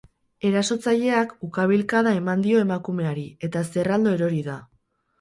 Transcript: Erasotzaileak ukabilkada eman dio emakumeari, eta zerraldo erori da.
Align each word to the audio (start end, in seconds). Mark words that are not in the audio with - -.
Erasotzaileak 0.47 1.35
ukabilkada 1.49 2.15
eman 2.23 2.49
dio 2.49 2.65
emakumeari, 2.69 3.29
eta 3.49 3.67
zerraldo 3.71 4.19
erori 4.21 4.47
da. 4.53 4.63